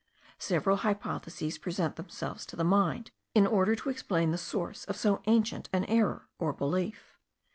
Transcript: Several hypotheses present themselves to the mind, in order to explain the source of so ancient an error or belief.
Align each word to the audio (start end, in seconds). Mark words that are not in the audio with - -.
Several 0.39 0.77
hypotheses 0.77 1.59
present 1.59 1.95
themselves 1.95 2.47
to 2.47 2.55
the 2.55 2.63
mind, 2.63 3.11
in 3.35 3.45
order 3.45 3.75
to 3.75 3.89
explain 3.91 4.31
the 4.31 4.37
source 4.39 4.83
of 4.85 4.97
so 4.97 5.21
ancient 5.27 5.69
an 5.73 5.85
error 5.85 6.27
or 6.39 6.53
belief. 6.53 7.19